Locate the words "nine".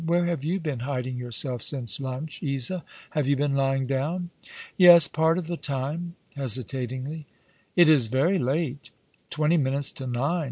10.07-10.39